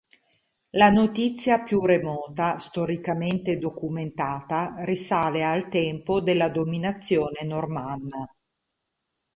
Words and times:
La 0.71 0.89
notizia 0.89 1.59
più 1.61 1.85
remota 1.85 2.57
storicamente 2.57 3.59
documentata, 3.59 4.73
risale 4.79 5.43
a 5.45 5.53
le 5.53 5.67
tempo 5.67 6.21
della 6.21 6.49
dominazione 6.49 7.43
normanna. 7.45 8.27